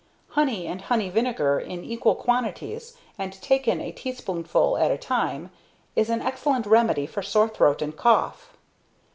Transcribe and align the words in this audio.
Honey 0.29 0.65
and 0.65 0.81
honey 0.81 1.09
vinegar 1.11 1.59
in 1.59 1.83
equal 1.85 2.15
quantities, 2.15 2.97
and 3.19 3.33
taken 3.39 3.79
a 3.79 3.91
teaspoonful 3.91 4.75
at 4.79 4.89
a 4.89 4.97
time, 4.97 5.51
is 5.95 6.09
an 6.09 6.23
excellent 6.23 6.65
remedy 6.65 7.05
for 7.05 7.21
sore 7.21 7.47
throat 7.49 7.83
and 7.83 7.95
cough. 7.95 8.57